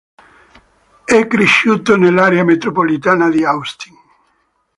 [1.05, 3.93] È cresciuto nell'area metropolitana di Austin.